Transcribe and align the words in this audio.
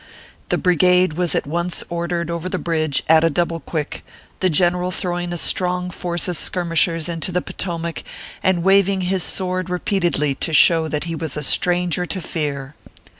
The 0.49 0.57
brigade 0.57 1.13
was 1.13 1.35
at 1.35 1.45
once 1.45 1.83
ordered 1.87 2.31
over 2.31 2.49
the 2.49 2.57
bridge 2.57 3.03
at 3.07 3.23
a 3.23 3.29
double 3.29 3.59
quick, 3.59 4.03
the 4.39 4.49
general 4.49 4.89
throwing 4.89 5.31
a 5.31 5.37
strong 5.37 5.91
force 5.91 6.27
of 6.27 6.37
skirmishers 6.37 7.07
into 7.07 7.31
the 7.31 7.39
Potomac, 7.39 8.03
and 8.41 8.63
waving 8.63 9.01
his 9.01 9.21
sword 9.21 9.69
ORPHEUS 9.69 9.85
C. 9.87 9.99
KERR 9.99 9.99
PAPERS. 9.99 10.11
51 10.15 10.27
repeatedly 10.31 10.35
to 10.47 10.53
show 10.53 10.87
that 10.87 11.03
he 11.03 11.13
was 11.13 11.37
a 11.37 11.43
stranger 11.43 12.07
to 12.07 12.19
fear. 12.19 12.73